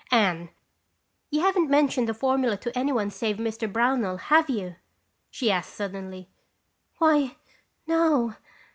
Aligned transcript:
"Anne, 0.09 0.49
you 1.29 1.41
haven't 1.41 1.69
mentioned 1.69 2.09
the 2.09 2.13
formula 2.15 2.57
to 2.57 2.75
anyone 2.75 3.11
save 3.11 3.37
Mr. 3.37 3.71
Brownell, 3.71 4.17
have 4.17 4.49
you?" 4.49 4.77
she 5.29 5.51
asked 5.51 5.75
suddenly. 5.75 6.27
"Why, 6.97 7.35
no. 7.85 8.33